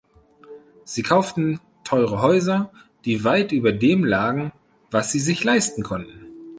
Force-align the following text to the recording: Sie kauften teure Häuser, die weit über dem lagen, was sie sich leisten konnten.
Sie 0.83 1.03
kauften 1.03 1.59
teure 1.83 2.23
Häuser, 2.23 2.71
die 3.05 3.23
weit 3.23 3.51
über 3.51 3.71
dem 3.71 4.03
lagen, 4.03 4.51
was 4.89 5.11
sie 5.11 5.19
sich 5.19 5.43
leisten 5.43 5.83
konnten. 5.83 6.25